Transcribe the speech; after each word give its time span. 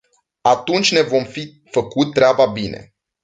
Atunci 0.41 0.91
ne 0.91 1.01
vom 1.01 1.23
fi 1.25 1.61
făcut 1.71 2.13
treaba 2.13 2.45
bine. 2.45 2.93